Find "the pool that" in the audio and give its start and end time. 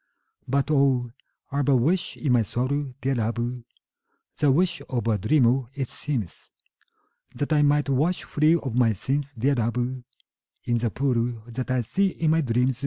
10.79-11.69